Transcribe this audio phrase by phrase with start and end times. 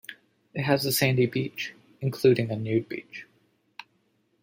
[0.55, 3.27] It has a sandy beach, including a nude beach.